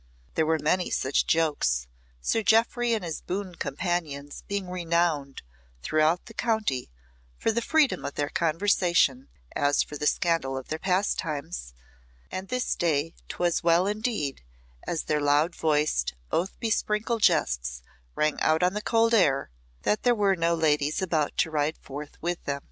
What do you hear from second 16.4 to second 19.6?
besprinkled jests rang out on the cold air,